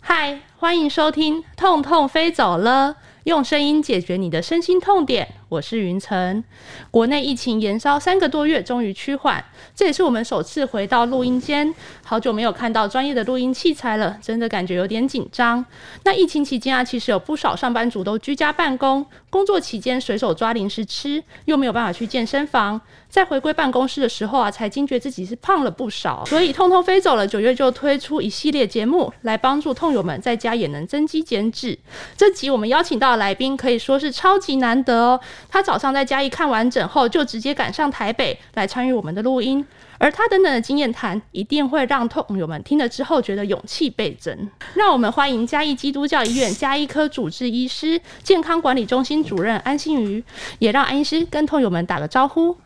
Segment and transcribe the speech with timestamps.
[0.00, 5.37] 嗨，欢迎收听《痛痛飞走了》，用声音解决你的身心痛点。
[5.48, 6.44] 我是云晨。
[6.90, 9.42] 国内疫情延烧三个多月，终于趋缓，
[9.74, 11.74] 这也是我们首次回到录音间。
[12.04, 15.64] 好久没有看到专业的录音器材了，真的感觉有点紧张。
[16.04, 26.24] 那疫情期间啊，其实有不少上班族都居家办公，工作期间随手抓零食吃，又没有办法去健身房，在回归办公室的时候啊，才惊觉自己是胖了不少。
[26.26, 31.78] 所以通通飞走了，九月就推出一系列节目，来帮助痛友们在家也能增肌减脂。
[32.18, 35.20] 这集我们邀请到的来宾可以说是超级难得哦。
[35.48, 39.64] 他早上在嘉义看完整后，就直接赶上台北来参与我们的录音。
[40.00, 44.48] 而他等等的经验谈，一定会让痛友们听了之后觉得勇气倍增。
[44.74, 50.22] 让我们欢迎嘉义基督教医院嘉医科主治医师、健康管理中心主任安心瑜，
[50.60, 52.56] 也让安医师跟痛友们打个招呼。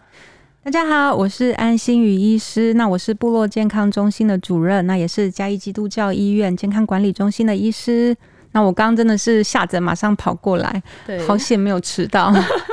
[0.63, 8.15] 大家好，我是安心宇医师，那我是部落健康中心的主任，那也是嘉义基督教医院健康管理中心的医师。
[8.53, 12.33] 那我刚刚真的是吓着，马上跑过来，对，好险没有迟到。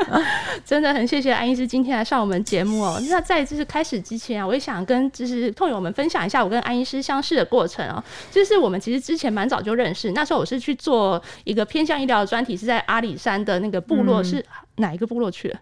[0.66, 3.02] 真的很谢谢安医师今天来上我们节目哦。
[3.10, 8.04] 那在就是开始之前啊，我也想跟就是痛友们分享一下我跟安医师相识的过程哦。
[8.30, 15.60] 就是我们其实之前蛮早就认识，那时候我是去做一个偏向医疗的专题，是在阿里山的那个部落，是哪一个部落去了？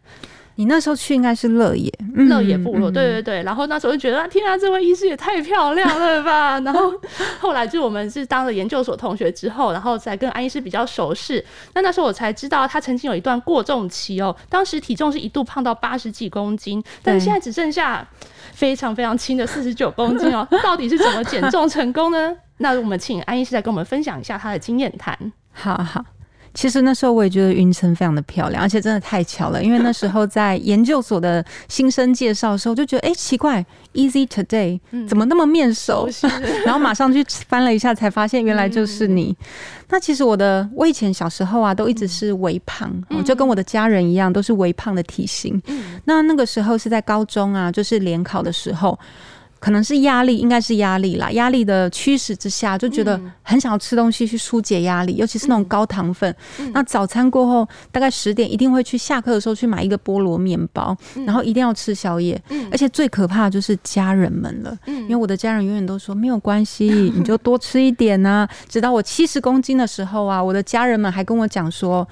[0.57, 3.43] 你那时候去应该是乐野，乐野部落，对对对。
[3.43, 6.59] 然后那时候就觉得啊，天啊，这位医师也太漂亮了吧！
[6.65, 6.91] 然后
[7.39, 11.43] 后来就我们是当了研究所同学之后，然后才跟安医师比较熟识。
[11.75, 18.07] 那那时候我才知道他曾经有一段过重期哦，当时体重是一度胖到八十几公斤，但是现在只剩下
[18.51, 20.47] 非常非常轻的四十九公斤哦。
[20.63, 22.35] 到底是怎么减重成功呢？
[22.57, 25.31] 那我们请安医师来跟我们分享一下他的经验谈。
[25.53, 26.03] 好好。
[26.57, 33.63] 其实那时候我也觉得云层非常的漂亮，而且真的太巧了，因为那时候在研究所的新生介绍的时候，就觉得哎奇怪
[33.93, 36.09] ，Easy Today 怎么那么面熟？
[36.65, 39.37] 然后马上去翻了一下，才发现原来就是你。
[39.89, 42.91] 那其实我的我以前小时候啊，都一直是微胖，
[43.23, 45.61] 就跟我的家人一样，都是微胖的体型。
[46.05, 48.97] 那那个时候是在高中啊，就是联考的时候。
[49.59, 51.31] 可能是压力，应该是压力啦。
[51.31, 56.33] 压力的驱使之下，就觉得很想要吃东西去疏解压力，尤其是那种高糖分。
[56.73, 60.95] 那早餐过后，大概十点一定会去下课的时候去买一个菠萝面包，
[61.25, 62.41] 然后一定要吃宵夜。
[62.71, 66.85] 而且最可怕的就是家人们了，因为我的家人永远都说没有关系，
[67.15, 68.47] 你就多吃一点呐。
[68.69, 72.07] 直到我七十公斤的时候啊，我的家人们还跟我讲说。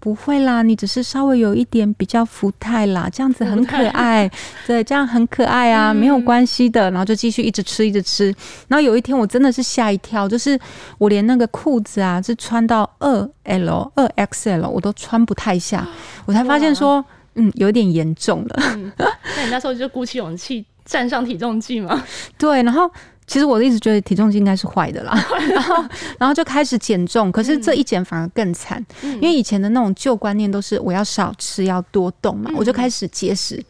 [0.00, 4.28] 不会啦，你只是稍微有一点比较福态啦，这样子很可爱，
[4.66, 6.90] 对，这样很可爱啊，没有关系的。
[6.90, 8.34] 然后就继续一直吃，一直吃。
[8.68, 10.58] 然后有一天我真的是吓一跳，就是
[10.96, 15.86] 我连那个裤子啊，是穿到二 L、二 XL 我都穿不太下，
[16.24, 18.62] 我才发现说，嗯，有点严重了。
[18.96, 22.02] 那你那时候就鼓起勇气站上体重计吗？
[22.38, 22.90] 对，然后。
[23.30, 25.16] 其实我一直觉得体重计应该是坏的啦，
[25.54, 25.84] 然后
[26.18, 33.64] 然后就开始减重，可是这一减反而更惨，因为以前的那种旧观念都是我要少吃要多动嘛，我就开始节食，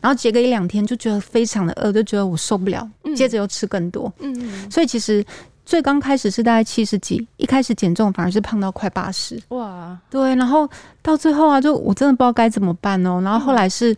[0.00, 5.24] 然后节个一两天就觉得非常的饿，就觉得我受不了，接着又吃更多，嗯，所以其实
[5.64, 10.68] 最刚开始是大概七十几，一开始减重反而是胖到快八十，哇，对，然后
[11.02, 13.96] 到最后啊，就我真的不知道该怎么办哦，然后后来是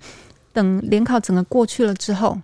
[0.52, 2.38] 等联考整个过去了之后。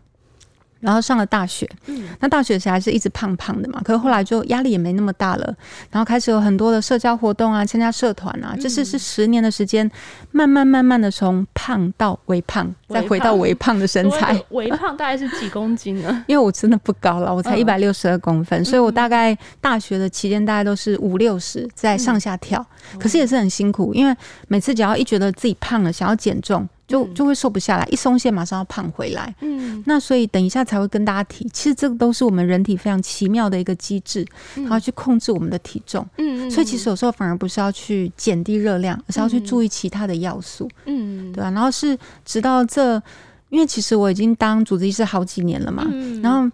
[0.83, 5.55] 然后上了大学，嗯，那大学时还是一直胖胖的嘛，可是后来就压力也没那么大了，
[5.91, 9.89] 然后开始有很多的社交活动啊，参加社团啊，就是是十年的时间，
[10.33, 14.39] 慢慢慢慢的从胖到微胖，再回到微胖的身材。
[14.51, 16.25] 微胖大概是几公斤呢？
[16.27, 22.65] 因为我真的不高了，我才一百六十二公分，所以我大概大学的期间大概都是五六十在上下跳，
[22.99, 24.15] 可是也是很辛苦，因为
[24.49, 26.69] 每次只要一觉得自己胖了，想要减重。
[26.93, 29.35] 就就会瘦不下来，一松懈马上要胖回来。
[29.41, 34.27] 嗯，那所以等一下才会跟大家提，其实这个都是我们人体非常奇妙的一个机制，
[34.57, 36.07] 然后去控制我们的体重。
[36.19, 40.69] 嗯嗯，所以其实有时候反而不是要去减低热量，而是要去注意其他的要素。
[40.85, 41.51] 嗯，对吧？
[41.51, 41.97] 然后是
[42.27, 43.03] 直到这，
[43.49, 45.87] 因为其实我已经当主治医师好几年了嘛，
[46.23, 46.51] 然后。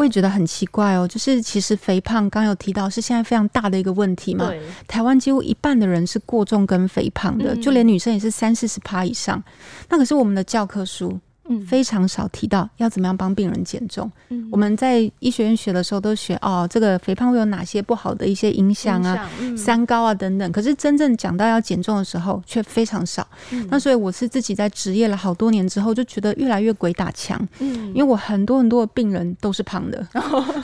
[0.00, 4.50] 我也觉得很奇怪哦，就是其实肥胖刚有提到是现在非常大的一个问题嘛。
[4.88, 9.42] 台湾几乎一半的人是过重跟肥胖的，就连女生也是三四十趴以上。
[9.90, 11.20] 那可是我们的教科书。
[11.66, 14.10] 非常少提到要怎么样帮病人减重。
[14.28, 20.52] 嗯，我们在医学院学的时候都学哦，这个肥胖会有哪些不好的一些影响啊，三高啊等等。
[20.52, 23.26] 可是真正讲到要减重的时候，却非常少。
[23.68, 27.36] 那所以我是自己在职业了好多年之后，就觉得越来越鬼打墙。
[27.58, 30.06] 嗯，因为我很多很多的病人都是胖的，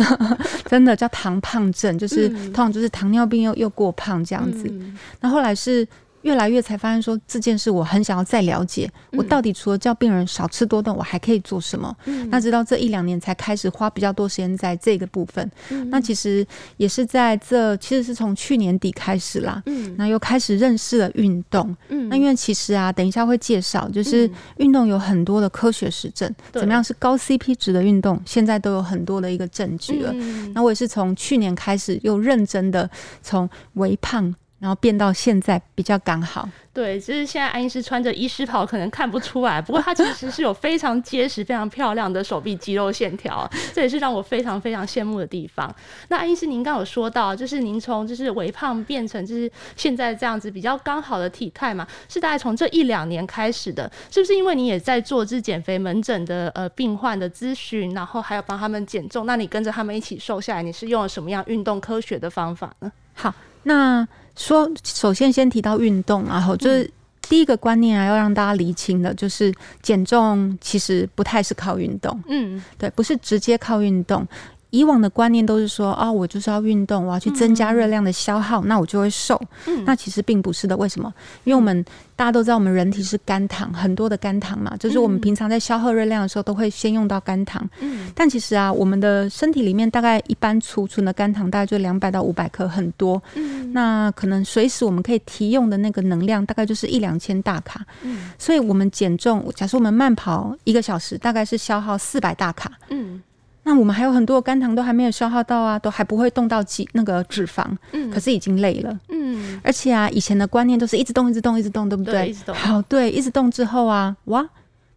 [0.66, 4.72] 真的叫糖胖症，就是通常就是糖尿病又又过胖这样子。
[5.20, 5.86] 那后来是。
[6.26, 11.96] 越来越才发现说这件事我很想要再了解，我到底除了叫病人少吃多动，我还可以做什么？
[12.30, 15.48] 那直到这一两年才开始花比较多时间在这个部分。
[15.88, 16.44] 那其实
[16.78, 19.62] 也是在这，其实是从去年底开始啦。
[19.66, 21.74] 嗯，那又开始认识了运动。
[21.90, 30.12] 嗯，那因为其实啊，等一下会介绍，就是运动有很多的科学实证，怎么样是高 CP 值的运动，现在都有很多的一个证据了。
[30.52, 32.90] 那我也是从去年开始又认真的
[33.22, 34.34] 从微胖。
[34.58, 45.72] 然后变到现在比较刚好，对，就是现在爱因斯穿着医师袍，可能看不出来，不过他其实是有非常结实、非常漂亮的手臂肌肉线条， 这也是让我非常非常羡慕的地方。
[46.08, 54.34] 那爱因斯，您刚有说到，就是您从就是微胖变成就是现在这样子比较刚好的体态嘛，是大概从这一两年开始的，是不是？
[54.34, 62.90] 因为你也在做这减肥门诊的呃病患的咨询，然后还有帮他们减重，那你跟着他们一起瘦下来，你是用了什么样运动科学的方法呢？
[63.12, 64.08] 好，那。
[64.36, 66.88] 说，首先先提到运动，然后就是
[67.28, 69.52] 第一个观念啊，要让大家厘清的，就是
[69.82, 74.26] 减重其实不太是靠运动，嗯，对，不是直接靠运动。
[74.70, 79.40] 以往的观念都是说啊，我就是要运动，我要去增加热量的消耗，那我就会瘦。
[79.66, 80.76] 嗯，那其实并不是的。
[80.76, 81.12] 为什么？
[81.44, 81.84] 因为我们
[82.14, 87.66] 大家都知道，我们人体是肝糖，很多的肝糖嘛，就是我们平常在消耗热量的时候，都会先用到肝糖。
[87.80, 93.22] 嗯，但其实啊，我们的身体里面大概一般储存的肝糖大概就两百到五百克，很多。
[93.34, 97.86] 嗯，那可能随时我们可以提用的那个能量大概就是一两千大卡。
[98.02, 102.72] 嗯，所以我们减重，假设我们慢跑一个小时，大概是消耗四百大卡。
[102.90, 103.22] 嗯。
[103.68, 112.28] 那我们还有很多肝糖都还没有消耗到啊，都还不会动到肌那个脂肪，嗯，可是已经累了，嗯，而且啊，以前的观念都是一直动，一直动，一直动，对不对？
[112.28, 112.54] 一直动。
[112.54, 114.48] 好，对，一直动之后啊，哇，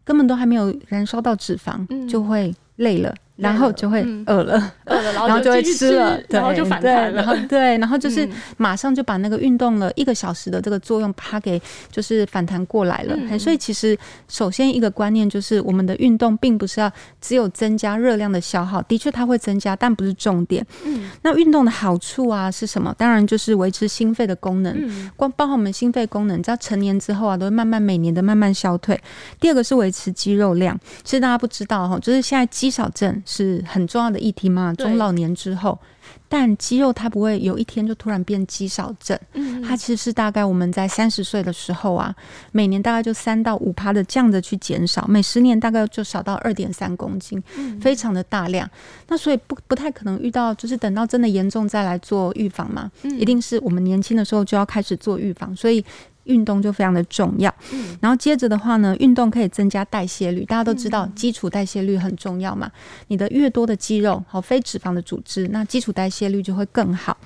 [0.04, 3.12] 根本都还没有燃烧到脂肪，就会累了。
[3.40, 7.36] 然后就会饿了， 饿了，然后就会吃了，然后就反弹了。
[7.48, 11.62] 对，然后就是马上就把那个运动了一个小时的这个作用，它给
[11.92, 13.18] 就是反弹过来了。
[13.38, 13.98] 所以其实
[14.28, 20.66] 首先一个观念就是，我们的运动并不是要只有增加热量的消耗，的确它会增加，但不是重点。
[20.86, 22.94] 嗯，那运动的好处啊是什么？
[22.98, 24.74] 当然就是维持心肺的功能。
[24.78, 29.00] 嗯，光包括我们心肺功能，在成年之后啊，都会慢慢每年的慢慢消退。
[29.40, 30.78] 第二个是维持肌肉量。
[31.04, 33.10] 其实大家不知道哈，就是现在肌少症。
[33.26, 34.74] 是很重要的议题嘛？
[34.74, 35.80] 中老年之后，
[36.28, 39.18] 但肌肉它不会有一天就突然变肌少症。
[39.34, 42.14] 嗯，它其实是大概我们在三十岁的时候啊，
[42.52, 47.42] 每年大概就三到五趴的这样子去减少，每十年大概就少到二点三公斤，
[47.82, 48.70] 非常的大量。
[49.08, 52.92] 那所以不不太可能遇到，就是等到真的严重再来做预防嘛？
[53.18, 55.84] 一定是我们年轻的时候就要开始做预防，所以。
[56.26, 62.70] 运动就非常的重要，嗯，然后接着的话呢，运动可以增加代谢率，大家都知道基础代谢率很重要嘛，
[63.08, 67.18] 你的越多的肌肉和非脂肪的组织，那基础代谢率就会更好。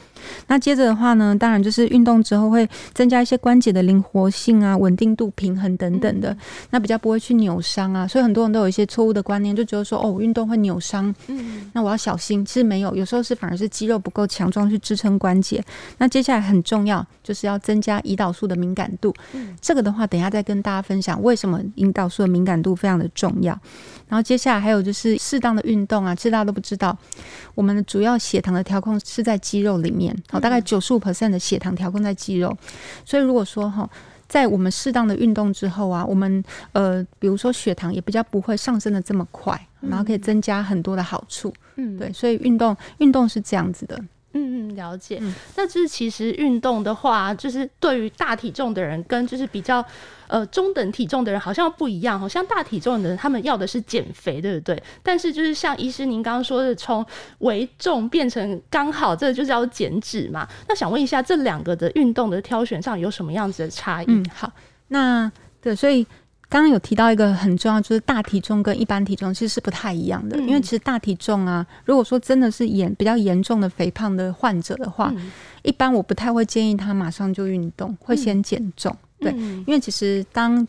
[0.48, 6.36] 那接着的话呢，当然就是运动之后会增加一些关节的灵活性啊、稳定度、平衡等等的，
[6.70, 8.08] 那比较不会去扭伤啊。
[8.08, 12.46] 所以很多人都有一些错误的观念，就觉得说哦，运动会扭伤，嗯，那我要小心。
[12.46, 15.64] 其实没有，有时候是反而是肌肉不够强壮去支撑关节。
[15.98, 23.58] 那接下来很重要就是要增加胰岛素的敏感度，嗯，这个的话等一下再跟大家分享为什么胰岛素的敏感度非常的重要。
[24.14, 26.96] 然后接下来还有就是适当的运动啊，其实大家都不知道，
[27.56, 32.56] 我们的主要血糖的调控是在肌肉里面，好，大概九十五 percent 的血糖调控在肌肉，
[33.04, 33.90] 所以如果说哈，
[34.28, 36.44] 在我们适当的运动之后啊，我们
[36.74, 44.00] 呃，比如说血糖也比较不会上升的这么快，然后可以增加很多的好处，嗯，对，所以运动运动是这样子的。
[44.34, 45.22] 嗯嗯，了解。
[45.56, 49.84] 那就是其实运动的话，就是对于大体重的人跟就是比较
[50.28, 52.20] 呃中等体重的人好像不一样。
[52.20, 54.82] 好像大体重的人他们要的是减肥，对不对？
[55.02, 57.06] 但是就是像医师您刚刚说的，从
[57.40, 60.48] 为重变成刚好，这就是要减脂嘛。
[60.68, 64.06] 那想问一下，这两个的运动的挑选上有什么样子的差异？
[64.10, 64.52] 嗯，好，
[64.90, 66.06] 那对，所以。
[66.54, 70.38] 刚刚有提到一个很重要，就是大体重跟一般体重其实是不太一样的。
[70.38, 75.12] 因为其实大体重啊，如果说真的是严比较严重的肥胖的患者的话，
[75.64, 78.96] 一般我不太会建议他马上就运动，会先减重。
[79.20, 79.32] 对，
[79.66, 80.68] 因为其实当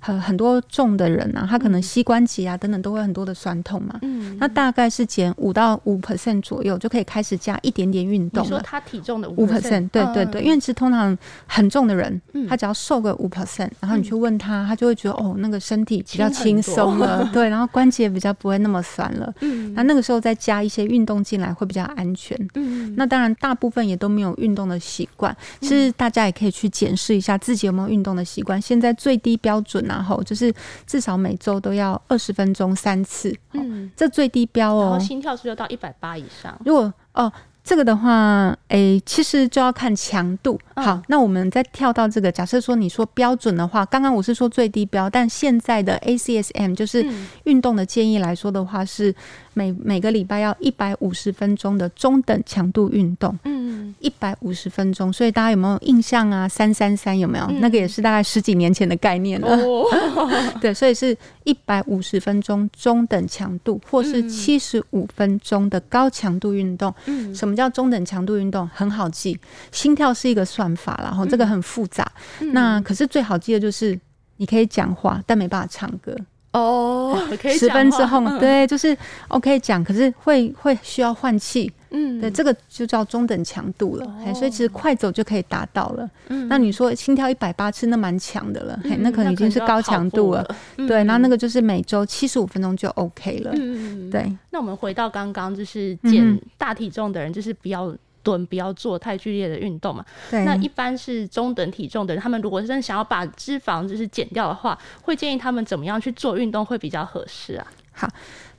[0.00, 3.98] 很很多重的人啊，他可能膝关节啊等等都会很多的酸痛嘛。
[4.02, 11.16] 嗯，那大概是减五到五 percent 左右就可以开始加一点点运动说他体重的五 percent，对对对，因为其实通常
[11.46, 19.32] 很重的人，他只要瘦个五 percent，然后你去问他，他就会觉得哦，那个身体比较轻松了， 对，然后关节比较不会那么酸了。
[19.40, 22.36] 嗯，那那个时候再加一些运动进来会比较安全。
[22.54, 28.60] 嗯，那当然大部分也都没有运动的习惯，其实大家也可以去检视一下自己有没有运动的习惯。
[28.60, 30.54] 现在最低标准然后就是
[30.86, 34.90] 至少每周都要二十分钟三次，嗯，这最低标哦。
[34.90, 36.56] 然后心跳是要到一百八以上。
[36.64, 40.60] 如果哦，这个的话，诶，其实就要看强度。
[40.76, 47.06] 好，那我们再跳到这个，假设说你说标准的话，刚刚我是说最低标，但现在的 ACSM 就是
[47.44, 49.14] 运动的建议来说的话，是
[49.54, 53.36] 每每个礼拜要一百五十分钟的中等强度运动。
[53.44, 56.46] 嗯，一百五十分钟，所以大家有没有印象啊？
[56.46, 57.46] 三三三有没有？
[57.60, 59.58] 那个也是大概十几年前的概念了。
[60.60, 66.94] 对，所以是一百五十分钟中等强度，或是七十五分钟的高强度运动。
[67.06, 67.54] 嗯，什么？
[67.54, 69.38] 叫中等强度运动很好记，
[69.70, 72.04] 心跳是一个算法，然后这个很复杂。
[72.52, 73.96] 那可是最好记的就是
[74.38, 76.12] 你可以讲话，但没办法唱歌
[76.54, 77.20] 哦。
[77.58, 78.96] 十分之后，对，就是
[79.28, 81.70] OK 讲，可是会会需要换气。
[81.96, 84.34] 嗯，对，这个就叫中等强度了。
[84.34, 86.10] 所以其实快走就可以达到了。
[86.26, 88.80] 嗯，那你说心跳一百八次，那蛮强的了。
[88.82, 90.44] 嘿，那可能已经是高强度了。
[90.76, 93.52] 对，然后那个就是每周七十五分钟就 OK 了。
[93.54, 94.36] 嗯对。
[94.50, 97.94] 那我们回到刚刚，就是减大体重的人，就是不要
[98.24, 100.04] 蹲，不要做太剧烈的运动嘛。
[100.28, 100.44] 对。
[100.44, 107.66] 那一般是中等体重的人，他们如果真的想要把脂肪就是减掉的话，会建议他们怎么样去做运动会比较合适啊？
[107.92, 108.08] 好。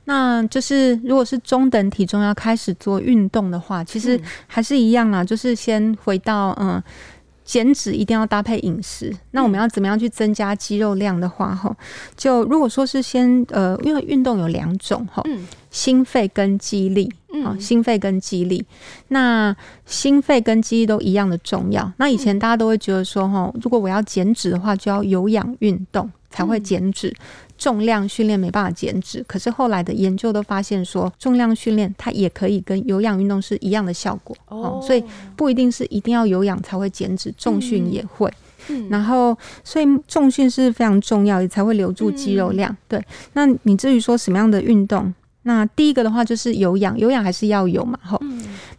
[0.08, 6.80] 那就是如果是中等体重要开始做运动的话，其实还是一样啦，就是先回到嗯，
[7.46, 9.10] 减脂一定要搭配饮食。
[9.30, 11.74] 那我们要怎么样去增加肌肉量的话，哈，
[12.16, 15.22] 就如果说是先呃，因为运动有两种哈，
[15.70, 17.10] 心肺跟肌力，
[17.44, 18.66] 啊，心肺跟肌力，
[19.08, 19.54] 那
[19.86, 21.90] 心肺跟肌力都一样的重要。
[21.98, 27.14] 那以前大家都会觉得说，哈，如果我要减脂的话，就要有氧运动才会减脂。
[27.58, 35.02] 重量训练没办法减脂，可是后来的研究都发现说，重量训练它也可以跟有氧运动是一样的效果哦，所以
[35.36, 38.32] 不一定是一定要有氧才会减脂，重训也会。
[38.68, 42.76] 嗯，然后所以重训是非常重要，也才会留住肌肉量。
[42.88, 43.00] 对，
[43.34, 48.18] 那你至于说什么样的运动，那第一个的话就是有氧，有氧还是要有嘛，哈。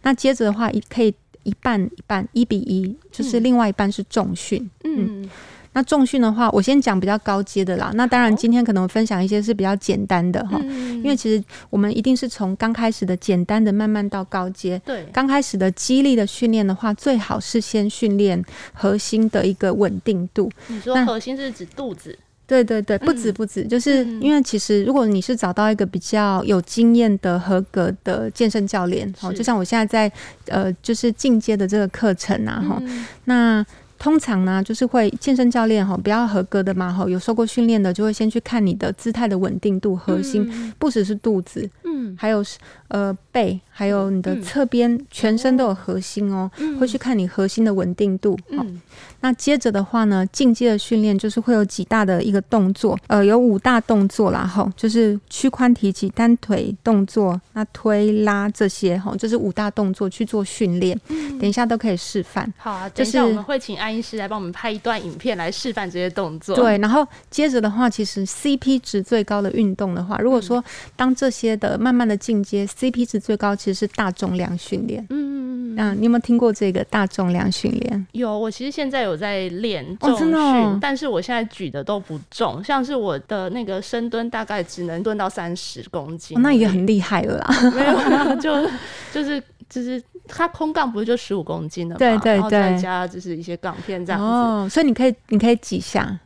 [0.02, 4.70] 那接着的话，一可以一半一半，一比一，就是另外一半是重训。
[4.84, 5.28] 嗯。
[5.72, 7.92] 那重训的话，我先讲比较高阶的啦。
[7.94, 14.80] 那当然，今天可能分享一些是比较简单的哈，因为其实我们一定是从刚开始的简单的慢慢到高阶。
[14.84, 20.50] 对，刚开始的激励的训练的话，最好是先训练核心的一个稳定度。
[20.66, 22.18] 你说核心是指肚子？
[22.46, 30.10] 对对对，不止不止，就是因为其实如果你是找到一个比较有经验的合格的健身教练，好，就像我现在在
[30.46, 32.82] 呃，就是进阶的这个课程啊，哈，
[33.26, 33.64] 那。
[33.98, 42.44] 通常呢，就是会健身教练哈，比较合格的嘛哈，有受过训练的，就会先去看你的姿态的稳定度、核心，不只是肚子，嗯，还有
[42.88, 48.38] 呃背，还有你的侧边，全身都有核心哦，会去看你核心的稳定度。
[48.50, 48.80] 嗯，
[49.20, 60.98] 那接着的话呢，进阶的训练就是会有几大的一个动作，呃，有五大动作啦哈，就是屈髋提起、单腿动作、那推拉这些哈，就是五大动作去做训练。
[61.08, 62.52] 嗯，等一下都可以示范。
[62.56, 63.88] 好啊，等一下我们会请安。
[63.88, 66.54] 医师来帮我们拍一段影片来示范这些动作。
[66.54, 70.62] 对，然后接着的话，其实 CP 值最高的运动的话，如果说
[70.94, 75.02] 当这些的慢慢的进阶，CP 值最高其实是大重量训练。
[75.10, 75.96] 嗯嗯嗯。
[75.98, 78.06] 你有没有听过这个大重量训练？
[78.12, 87.70] 有，我其实现在有在练重训，但是我现在举的都不重，像是我的那个深蹲大概只能蹲到三十公斤，那也很厉害了啦。
[87.74, 88.68] 没有，就
[89.12, 90.02] 就是就是。
[90.30, 91.98] 它空杠不是就十五公斤的嘛？
[91.98, 94.26] 对对对，然后再加就是一些杠片这样子。
[94.26, 96.20] 哦，所以你可以你可以几下？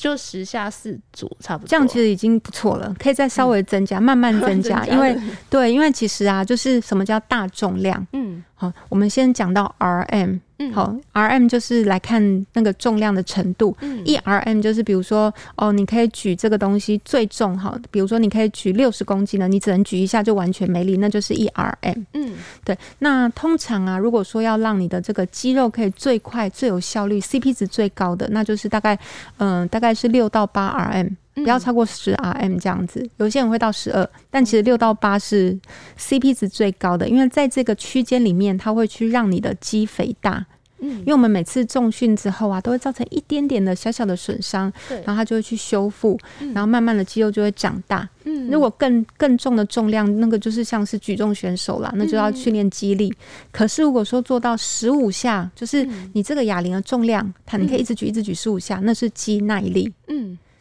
[0.00, 1.68] 就十下四组，差不多。
[1.68, 4.84] 这样其实已经不错了，可以再稍微增加，慢慢增加。
[4.88, 5.16] 因为
[5.48, 8.06] 对，因为其实啊，就是什么叫大重量？
[8.12, 10.40] 嗯，好，我们先讲到 RM。
[10.74, 13.74] 好，R M 就是来看那个重量的程度。
[13.80, 22.00] 嗯一 R M 就是比如说，哦，你可以举这个东西最重，哈，比如说你可以举六十公斤的，你只能举一下就完全没力，那就是一 R M。
[22.12, 22.76] 嗯，对。
[22.98, 28.98] 那通常啊，如果说要让你的这个肌肉可以最快、最有效率、C P 值最高的，那就是大概，
[29.38, 31.06] 嗯，大概是六到八 R M。
[31.34, 35.58] 不要超过十 RM 这样子，有些人会到十二，但其实六到八是
[35.98, 40.44] CP 值最高的，因为在这个区间里面，它会去让你的肌肥大。
[40.82, 46.18] 嗯，因为我们每次重训之后啊，都会造成一点点的小小的损伤，对，然后它就会去修复，
[46.54, 48.08] 然后慢慢的肌肉就会长大。
[48.24, 53.12] 嗯，如果更更重的重量，那个就是像是举重选手啦，那就要训练肌力。
[53.52, 59.92] 可是如果说做到十五下，就是你这个哑铃的重量，它你可以一直举一直举十五下，那是肌耐力。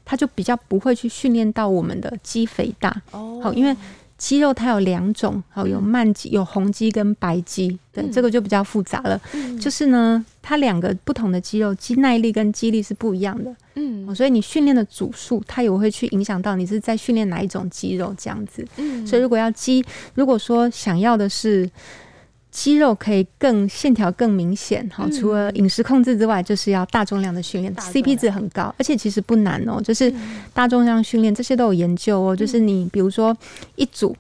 [0.10, 0.12] 嗯。
[0.12, 3.78] 它就比较不会去训练到我们的肌肥大哦，好，因为
[4.18, 9.22] 肌肉它有两种，好，有慢肌、有红肌跟白肌，对，这个就比较复杂了。
[9.62, 13.56] 就是呢，它两个不同的肌肉，肌耐力跟肌力是不一样的。
[13.76, 18.68] 嗯，所以你训练的组数，它也会去影响到你是在训练哪一种肌肉这样子。
[18.78, 19.86] 嗯，所以如果要肌，
[20.16, 21.70] 如果说想要的是。
[22.52, 24.90] 肌肉可以更线条更明显。
[24.94, 29.82] 好，除了饮食控制之外，就是要大重量的训练，CP 值很高，而且其实不难哦。
[29.82, 30.12] 就是
[30.54, 32.36] 大重量训练，这些都有研究哦。
[32.36, 33.36] 就是你比如说
[33.76, 34.16] 一组，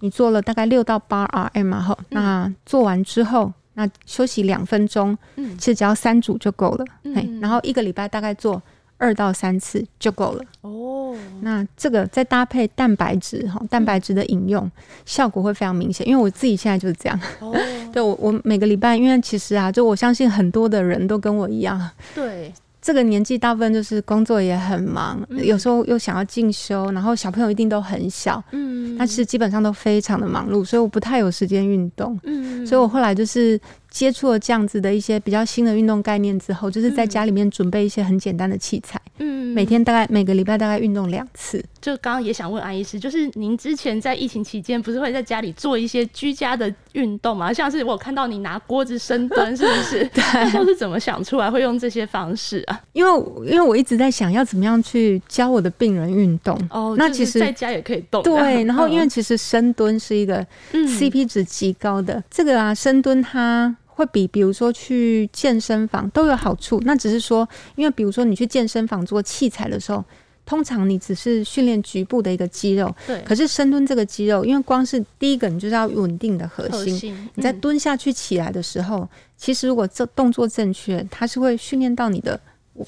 [0.00, 6.84] 你做了大概六到八 RM 嘛，哈，那做完之后，那休息两分钟，嗯，其实只要三组就够了。
[7.04, 8.60] 嗯，然后一个礼拜大概做。
[8.98, 11.16] 二到三次就够了哦。
[11.40, 14.70] 那这个再搭配蛋白质哈，蛋白质的饮用
[15.06, 16.06] 效果会非常明显。
[16.06, 17.18] 因为我自己现在就是这样。
[17.40, 17.56] 哦。
[17.90, 21.90] 对我，我每个礼拜，因为其实啊，就我相信很多的人都跟我一样。
[22.14, 22.52] 对。
[22.80, 28.42] 这个年纪大部分就是工作也很忙，有时候又想要进修，然后小朋友一定都很小。
[28.52, 28.96] 嗯。
[28.96, 32.18] 那其实基本上都非常的忙碌，所以我不太有时间运动。
[32.22, 32.66] 嗯。
[32.66, 33.60] 所以我后来就是。
[33.90, 41.64] 接触了这样子的一些比较新的运动概念之后，就是在家里面准备一些很简单的器材，嗯，每天大概每个礼拜大概运动两次。
[41.80, 47.52] 就刚刚也想问安医师，就是您之前在疫情期间不是会在家里做一些居家的运动吗？
[47.52, 50.04] 像是我看到你拿锅子深蹲， 是不是？
[50.12, 52.78] 对，那是怎么想出来会用这些方式啊？
[52.92, 56.58] 因为因为我一直在想要怎么样去教我的病人运动。
[56.70, 58.22] 哦，那其实在家也可以动。
[58.22, 63.74] 对， 然后因为其实深蹲是一个 CP 值极高的，这个啊深蹲它。
[63.98, 70.04] 会比比如说去健身房都有好处，那只是说，因为比如说你去健身房做器材的时候，
[70.46, 73.20] 通常你只是训练局部的一个肌肉，对。
[73.22, 82.40] 可是深蹲这个肌肉，因为光是第一个你就是要稳定的核心，你在蹲下去起来的时候，其实如果这动作正确，它是会训练到你的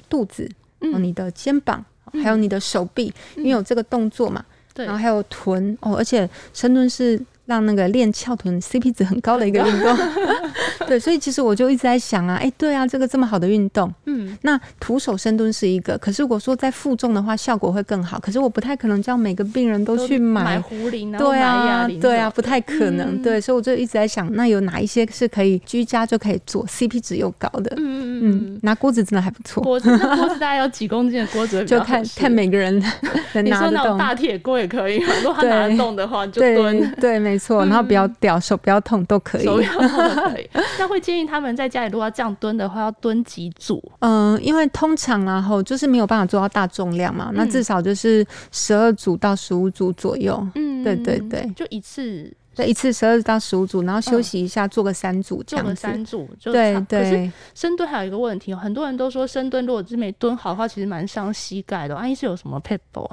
[0.09, 0.49] 肚子、
[0.79, 1.85] 你的肩膀，
[2.23, 4.87] 还有你的手臂，因为有这个动作嘛，对。
[4.87, 7.21] 然后还有臀哦，而且深蹲是。
[7.51, 9.99] 让那个练翘臀 CP 值很高的一个运动，
[10.87, 18.21] 对，所以其实我就一直在想啊，哎，对啊，这个这么好的运动，嗯，那徒手深蹲是一个，可是如果说在负重的话，效果会更好。
[18.21, 20.61] 可是我不太可能叫每个病人都去买。
[20.61, 27.75] 壶铃，对啊，对啊，不太可能，对，所以我就一直在想，那有哪一些是可以居家就可以做，CP 值又高的？
[27.79, 32.81] 嗯嗯嗯，拿锅子真的还不错，锅子，锅子大概有几公斤的锅子， 就看看每个人
[33.33, 37.40] 能拿得动，大铁锅也可以，如果他拿得动的话就蹲，对，没。
[37.41, 39.45] 错，然后不要掉手，不要痛都可以。
[39.45, 40.49] 手不要痛都可以。
[40.79, 43.83] 那会建议他们在家里如果要这样蹲的话，要蹲几组？
[44.01, 50.47] 嗯，因为通常然后就是没有办法做到大重量嘛，那至少就是十二组到十五组左右。
[50.55, 56.29] 嗯，对对对，就一次，对一次十二到十五组，然后休息一下，做个三组，做个三组。
[56.43, 57.03] 对对。
[57.03, 61.97] 可是深蹲还有一个问题，很多人都说深蹲如果是没蹲好的话，其实蛮伤膝盖的。
[61.97, 63.11] 安医是有什么 p e p l e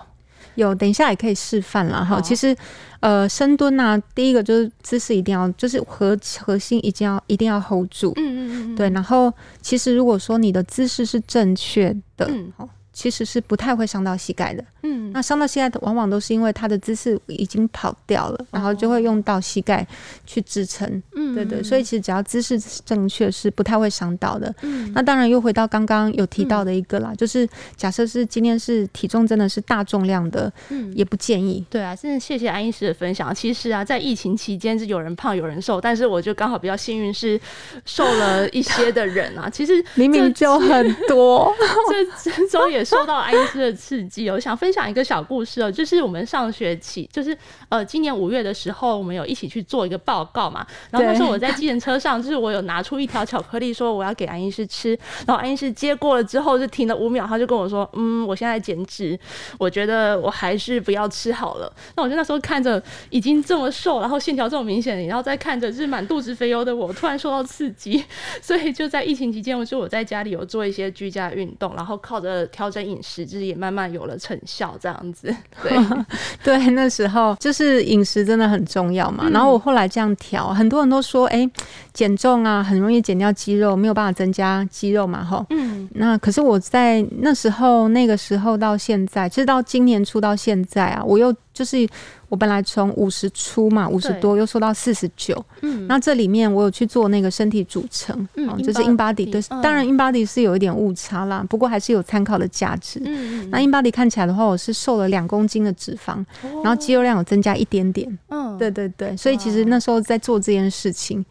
[0.57, 2.19] 有，等一下也可以示范了哈。
[2.19, 2.55] 其实，
[2.99, 8.11] 呃，深蹲啊，第一个就是姿势一定要，就是核核心一定要一定要 hold 住。
[8.17, 8.75] 嗯嗯嗯。
[8.75, 12.67] 对，然后其实如果说你的姿势是正确的，好。
[12.97, 19.85] 其实是不太会伤到膝盖的，嗯，那伤到膝盖的往往都是因为他的姿势已经跑掉了，然后就会用到膝盖
[20.25, 33.31] 去支撑，嗯，对对，所以其实只要姿势正确是不太会伤到的，嗯，那当然又回到刚刚有提到的一个啦，就是假设是今天是体重真的是大重量的，嗯，也不建议，对啊，真的谢谢安医师的分享。
[33.35, 37.39] 其实啊，在疫情期间是有人胖有人瘦，但是我就刚好比较幸运是
[37.85, 41.53] 瘦了一些的人啊，其实 明明就很多，
[42.23, 42.86] 这之中也。
[42.87, 47.37] 受到爱因斯的刺激， 我想分享一个小故事哦，就是我们上学期，就是
[47.69, 50.65] 呃今年五月的时候，我们有一起去做一个报告嘛。
[50.89, 54.97] 然后那时候我在计程车上，就是我有拿出一条巧克力，说我要给安医师吃。
[55.25, 59.19] 然后安医师接过了之后，就停了五秒，他就跟我说：“嗯，我现在减脂，
[59.57, 68.01] 我觉得我还是不要吃好了。”那我就那时候看着已经这么瘦，然后线条这么明显，然后再看着就是满肚子肥油的我，突然受到刺激，
[68.41, 72.76] 所以就在疫情期间，我就我在家里有做一些居家运动，然后靠着调整。
[72.81, 75.33] 饮食就是也慢慢有了成效，这样子。
[75.63, 75.77] 对
[76.43, 79.29] 对，那时候就是饮食真的很重要嘛。
[79.29, 81.49] 然后我后来这样调，很多人都说，哎，
[81.97, 85.43] 减重啊，很容易减掉肌肉，没有办法增加肌肉嘛，吼。
[85.49, 85.89] 嗯。
[85.95, 91.87] 那可是我在那时候、那个时候到现在，其实到今年初到现在啊，我又就是。
[92.29, 95.33] 我本来从五十出嘛，五十多又瘦到四十九。
[95.61, 99.31] 嗯，那这里面我有去做那个身体组成，嗯，就是 in body。
[99.31, 102.99] 对，当然 in body 是有一点误差啦，不过还是有参考的价值。
[103.05, 103.49] 嗯嗯。
[103.49, 106.21] 那 in body 看起来的话，我是瘦了两公斤的脂肪，
[106.61, 108.19] 然后肌肉量有增加一点点。
[108.27, 109.15] 嗯，对对对。
[109.15, 111.25] 所以其实那时候在做这件事情，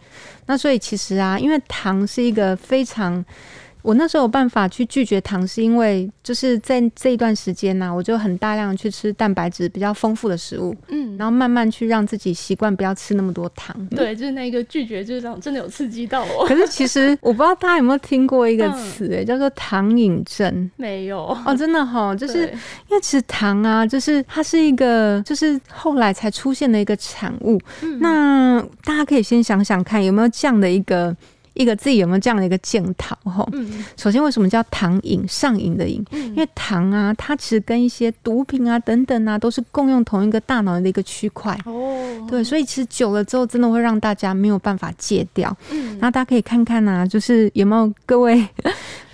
[0.46, 3.24] 那所以其实啊，因为糖是一个非常。
[3.86, 13.86] 我那时候有办法去拒绝糖，是因为就是在这一段时间呢，我就很大量去吃蛋白质比较丰富的食物，嗯，然后慢慢去让自己习惯不要吃那么多糖。
[13.90, 16.44] 对，就是那个拒绝，就是让真的有刺激到我。
[16.48, 20.68] 可是其实我不知道大家有没有听过一个词，哎，叫做糖瘾症。
[20.74, 22.42] 没有哦，真的哈， 就是
[22.88, 27.56] 因为其实糖啊，就是它是一个，就是后来才出现的一个产物。
[28.00, 31.16] 那大家可以先想想看，有没有这样的一个。
[31.56, 33.16] 一个自己有没有这样的一个检讨？
[33.24, 33.46] 哈，
[33.96, 35.26] 首先为什么叫糖瘾？
[35.26, 41.58] 上瘾的瘾，因为糖啊，它其实跟一些毒品啊等等啊，都是共用同一个大脑的一个区块。
[41.64, 45.54] 哦，对，所以其实久了之后，真的会让大家没有办法戒掉。
[45.70, 48.46] 嗯，那大家可以看看啊，就是有没有各位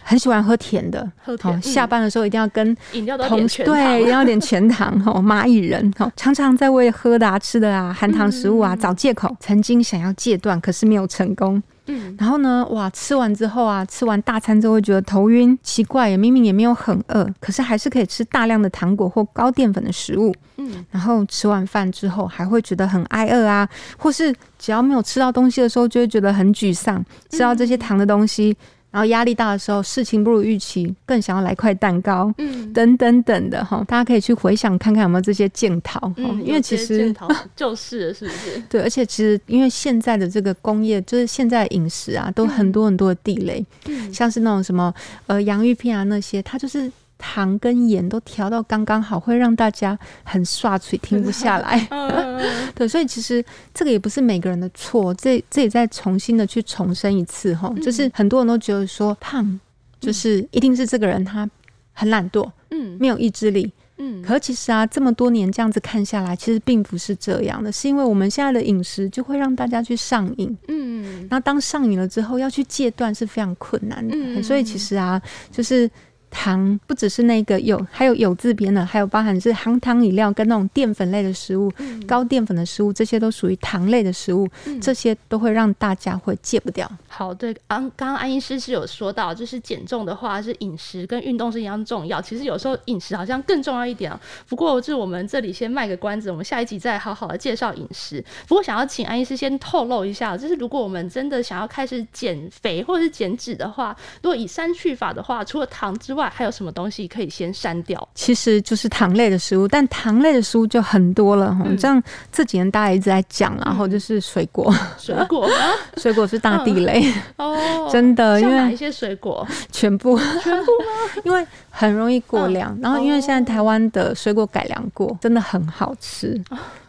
[0.03, 1.09] 很喜欢喝甜的？
[1.25, 4.93] 喝甜，下班的时候一定要跟饮料都点全对，一定要点全糖。
[5.07, 11.63] 哦， 蚂蚁人哦，常常在为喝的啊、吃的啊、含糖食物啊找借口，曾经想要戒断，可是没有成功。
[11.87, 12.65] 嗯，然后呢？
[12.71, 20.33] 哇，吃完之后啊，吃完大餐之后会觉得头晕，奇怪，也明明也没有很饿，可是还是可以吃大量的糖果或高淀粉的食物。
[20.59, 23.69] 嗯，然后吃完饭之后还会觉得很挨饿啊，
[23.99, 27.05] 或是只要没有吃到东西的时候，就会觉得很沮丧。
[27.31, 28.57] 吃到这些糖的东西。
[28.93, 37.13] 然后压力大的时候，事情不如预期，更想要来块蛋糕，嗯，等等等的哈，大家可以去回想看看有没有这些检讨，嗯，因为其实
[37.57, 38.63] 就是是不是？
[38.71, 44.95] 对，而且其实因为现在的这个工业，就是现在饮食啊，都很多很多的地雷，嗯，像是那种什么
[45.27, 46.93] 呃洋芋片啊那些，它就是。
[47.25, 51.89] 糖跟盐都调到刚刚好，会让大家很刷嘴，停不下来。
[52.75, 59.61] 对，所以其实这个也不是每个人的错，这这也再重新的去重申一次哈，就是很多人都觉得说胖
[60.01, 61.49] 就是一定是这个人他
[61.93, 64.21] 很懒惰，嗯，没有意志力，嗯。
[64.21, 71.29] 可其实啊，这么多年这样子看下来，其实并不是这样的，是因为我们现在的饮食就会让大家去上瘾，嗯。
[71.31, 75.89] 那当上瘾了之后，要去戒断是非常困难的，所以其实啊，就是。
[76.33, 81.71] 糖不只是那个有，还有有字边的，还有包含是含糖饮料跟那种淀粉类的食物，
[82.07, 84.49] 高淀粉的食物，这些都属于糖类的食物，
[84.81, 86.91] 这些都会让大家会戒不掉。
[87.07, 94.19] 好，对，刚刚刚安医师是有说到，就是减重的话是饮食跟运动是一样重要，其实有时候饮食好像更重要一点啊。
[94.49, 98.25] 不过就是我们这里先卖个关子，我们下一集再好好的介绍饮食。
[98.49, 108.09] 不过想要请安医师先透露一下，就是如果我们真的想要开始减肥或者是减脂的话，如果以三去法的话，除了糖之外，还有什么东西可以先删掉？
[108.15, 111.65] 其实就是糖类的食物，但糖类的食物就很多了哈。
[111.79, 115.49] 这样这几年大家一直在讲，然后就是水果，水果，
[115.97, 117.05] 水果是大地雷
[117.37, 119.47] 哦，真的，因为哪一些水果？
[119.71, 121.23] 全部，全部吗？
[121.25, 126.41] 因为很容易过量，然后因为现在台湾的水果改良过，真的很好吃。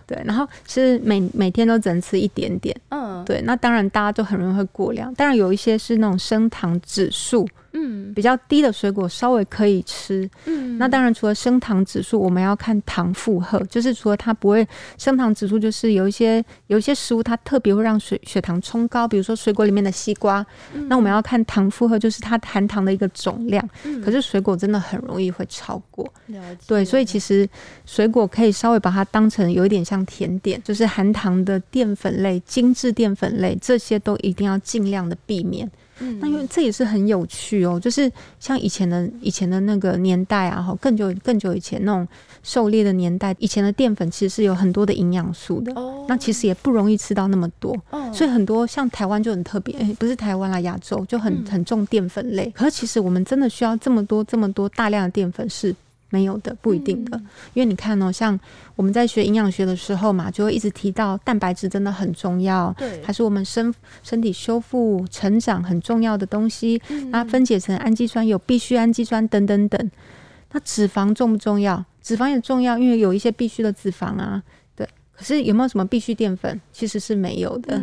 [0.05, 7.47] 对，然后其实每每天都只能吃一点点，嗯，对，那当然大家都很容易会过量，当然有一些是那种升糖指数。
[7.73, 10.29] 嗯，比较低的水果稍微可以吃。
[10.45, 20.45] 嗯，那当然除了升糖指数，我们要看糖负荷，就是除了它不会升糖指数，就是有一些有一些食物它特别会让血血糖冲高，比如说水果里面的西瓜。
[20.87, 23.67] 那我们要看糖负荷，就是它含糖的一个总量。
[23.83, 26.07] 嗯，可是水果真的很容易会超过。
[26.67, 27.47] 对，所以其实
[27.85, 35.69] 水果可以稍微把它当成有一点像甜点，就是含糖的淀粉类、精致淀粉类，这些都一定要尽量的避免。
[36.19, 42.07] 那因为这也是很有趣哦，就是像以前的以前的那个年代啊，哈，更久更久以前那种
[42.43, 55.75] 狩猎的年代，以前的淀粉其实是有很多的营养素的，哦，那其实也不容易吃到那么多，哦，所以很多像台湾就很特别，不是台湾啦，亚洲就很很重淀粉类，可是其实我们真的需要这么多这么多大量的淀粉是。
[56.13, 57.19] 没有的，不一定的，
[57.55, 58.39] 因为你看哦，像
[58.75, 63.73] 我们在学营养学的时候嘛，就会一直提到蛋白质真的很重要，对，还是我们身
[64.03, 66.79] 身体修复成长很重要的东西。
[67.09, 69.91] 那分解成氨基酸有必需氨基酸等等等。
[70.51, 71.83] 那脂肪重不重要？
[71.99, 74.43] 脂肪也重要，因为有一些必需的脂肪啊，
[74.75, 74.87] 对。
[75.13, 76.61] 可是有没有什么必须淀粉？
[76.71, 77.81] 其实是没有的。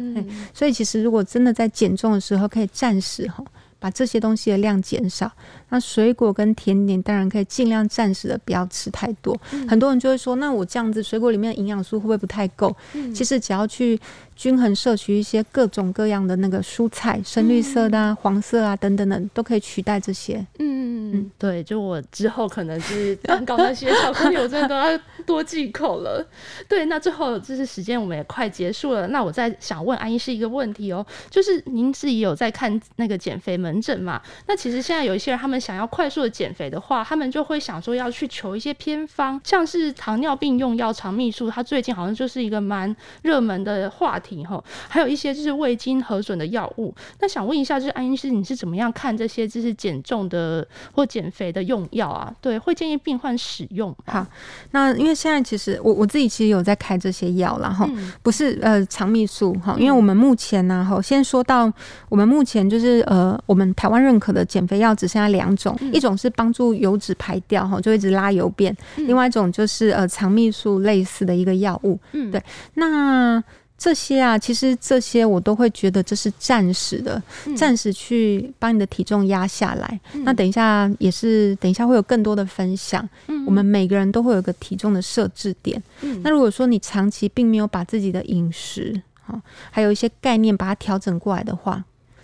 [0.55, 3.43] 所以其实如果真的在减重的时候，可以暂时哈。
[3.83, 5.33] 把这些东西的量减少，
[5.71, 9.37] 那水果跟甜点当然可以尽量暂时的不要吃太多。
[9.69, 12.77] 很多人就会说，那我这样子水果里面的营养素会不会不太够？
[13.15, 13.99] 其实只要去。
[14.41, 20.39] 均衡摄取一些各种各样的那个蔬菜，深绿色的、啊、黄色啊等等的，都可以取代这些。
[20.59, 26.27] 嗯嗯对，就我之后可能是 蛋糕那些巧克力，我真的都要多忌口了。
[26.67, 29.07] 对，那最后就是时间，我们也快结束了。
[29.09, 34.23] 那我再想问安医师一个问题哦，就是您自己有在看那个减肥门诊嘛？
[34.47, 44.63] 那其实现在有一些人，他们们想要快速的减肥的话，他们就会想说要去求一些偏方，像是糖尿病用药肠泌素，它最近好像就是一个蛮热门的话题哈。
[44.89, 46.95] 还有一些就是未经核准的药物。
[47.21, 52.33] 那想问一下，就是安医师，你是怎么样看这些就是减重的或减肥的用药啊？
[52.41, 53.95] 对，会建议病患使用。
[54.07, 54.27] 好，
[54.71, 57.89] 那因为现在其实我我自己其实有在开这些药，了哈
[58.23, 61.71] 不是呃肠泌素哈，因为我们目前呢哈，先说到
[62.09, 71.99] 我们目前就是呃我们台湾认可的减肥药只剩下两种，一种是帮助油脂排掉哈，就一直拉油便；另外一种就是呃肠泌素类似的一个药物。
[72.13, 72.43] 嗯，对，
[72.75, 73.43] 那。
[73.83, 77.23] 这些啊，其实这些我都会觉得这是暂时的，
[77.57, 79.99] 暂时去把你的体重压下来。
[80.23, 83.09] 那等一下也是，等一下会有更多的分享。
[83.47, 85.83] 我们每个人都会有一个体重的设置点。
[86.23, 91.83] 那如果说你长期并没有把自己的饮食哈，还有一些概念把它调整过来的话，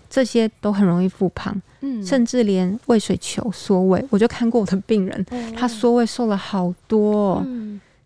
[0.09, 1.55] 这些都很容易复胖。
[1.81, 5.25] 嗯，甚至连胃水球缩胃，我就看过我的病人，
[5.57, 7.45] 他缩胃瘦了好多。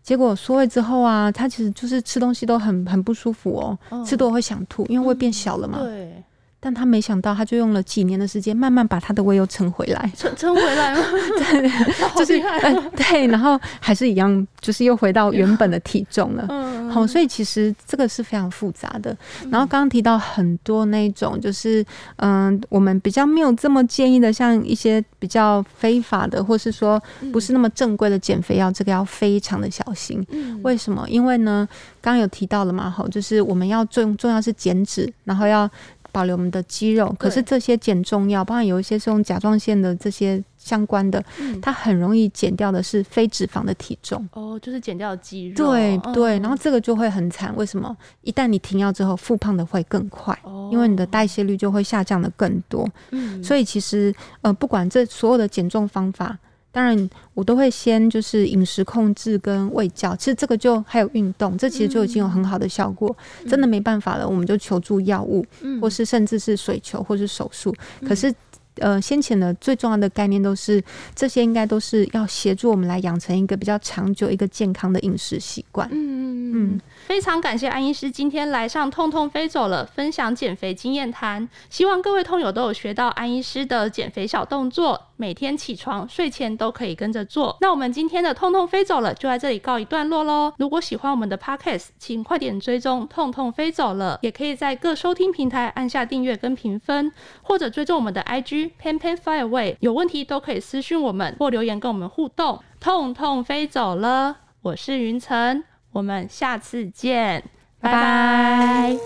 [0.03, 3.57] 结果缩胃之后啊，他其实就是吃东西都很很不舒服
[3.91, 5.79] 哦，吃多会想吐，因为胃变小了嘛。
[5.81, 6.23] 对。
[6.63, 11.03] 但他没想到，他就用了几年的时间，慢慢把他的胃又撑回来，撑撑回来吗？
[11.39, 11.71] 对，
[12.17, 12.39] 就是
[12.95, 16.45] 对，然后还是一样，就是又回到原本的体重了。
[16.51, 19.17] 嗯，好，所以其实这个是非常复杂的。
[19.51, 21.83] 然后刚刚提到很多那种，就是
[22.17, 30.23] 嗯，我们比较没有这么建议的，像一些比较非法的，或是说不是那么正规的减肥药，这个要非常的小心。
[30.31, 31.09] 嗯，为什么？
[31.09, 31.67] 因为呢，
[32.03, 35.69] 刚刚有提到了嘛，好，就是我们要重重要是减脂，然后要。
[36.13, 41.25] 保留我们的肌肉，可是这些减重药，包含有一些是用甲状腺的这些相关的，
[41.63, 44.29] 它很容易减掉的是非脂肪的体重。
[44.33, 45.55] 哦，就是减掉肌肉。
[45.57, 47.55] 对对，然后这个就会很惨。
[47.57, 47.97] 为什么？
[48.23, 50.39] 一旦你停药之后，复胖的会更快，
[50.71, 52.89] 因为你的代谢率就会下降的更多。
[53.11, 56.39] 嗯，所以其实呃，不管这所有的减重方法。
[56.73, 63.15] 当然，我都会先就是饮食控制跟胃教，其实这个就还有运动，这其实就已经有很好的效果。
[63.49, 65.45] 真的没办法了，我们就求助药物，
[65.81, 67.75] 或是甚至是水球或是手术。
[68.07, 68.35] 可是。
[68.77, 70.83] 呃，先前的最重要的概念都是
[71.15, 75.87] 这些，应该都是要协助我们来养成一个比较长久、一个健康的饮食习惯。
[75.91, 81.47] 嗯嗯嗯，非常感谢安医师今天来上《痛痛飞走了》，分享减肥经验谈。
[81.69, 87.55] 希望各位痛友都有学到安医师的减肥小动作，每天起床、睡前都可以跟着做。
[87.61, 90.51] 那我们今天的《痛痛飞走了》就在这里告一段落喽。
[90.57, 98.71] 如果喜欢我们的 Podcast，请快点追踪《痛痛飞走了》，也可以在各收听平台按下订阅跟评分，或者追踪我们的 IG。
[98.83, 102.59] panpanfireway 有问题都可以私讯我们或留言跟我们互动。
[102.81, 107.45] 痛痛飞走了，我是云晨，我们下次见，
[107.79, 108.97] 拜拜。